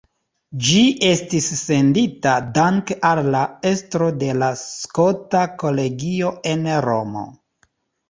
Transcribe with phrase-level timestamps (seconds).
[0.67, 0.79] Ĝi
[1.09, 3.43] estis sendita danke al la
[3.75, 7.31] estro de la Skota Kolegio en Romo.